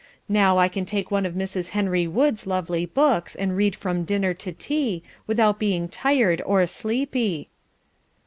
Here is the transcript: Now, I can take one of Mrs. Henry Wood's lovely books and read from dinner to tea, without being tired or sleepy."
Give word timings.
Now, 0.29 0.57
I 0.57 0.67
can 0.67 0.83
take 0.83 1.11
one 1.11 1.27
of 1.27 1.35
Mrs. 1.35 1.69
Henry 1.77 2.07
Wood's 2.07 2.47
lovely 2.47 2.87
books 2.87 3.35
and 3.35 3.55
read 3.55 3.75
from 3.75 4.03
dinner 4.03 4.33
to 4.33 4.51
tea, 4.51 5.03
without 5.27 5.59
being 5.59 5.87
tired 5.87 6.41
or 6.43 6.65
sleepy." 6.65 7.49